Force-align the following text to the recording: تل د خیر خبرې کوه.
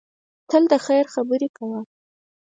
تل 0.49 0.63
د 0.71 0.73
خیر 0.85 1.05
خبرې 1.13 1.49
کوه. 1.57 1.79